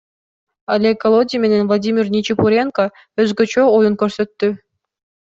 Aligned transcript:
Олег 0.73 0.97
Колодий 1.03 1.41
менен 1.43 1.67
Владимир 1.71 2.05
Ничипуренко 2.15 2.83
өзгөчө 3.25 3.67
оюн 3.75 3.93
көрсөттү. 4.03 4.51